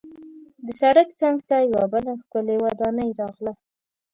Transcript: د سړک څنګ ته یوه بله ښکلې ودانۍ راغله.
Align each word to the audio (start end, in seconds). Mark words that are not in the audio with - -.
د 0.65 0.67
سړک 0.79 1.09
څنګ 1.19 1.37
ته 1.49 1.57
یوه 1.73 1.85
بله 1.93 2.11
ښکلې 2.21 2.55
ودانۍ 2.63 3.09
راغله. 3.19 3.53